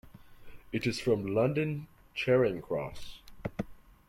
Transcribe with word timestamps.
It 0.71 0.87
is 0.87 0.99
from 0.99 1.27
London 1.27 1.87
Charing 2.15 2.59
Cross. 2.63 3.21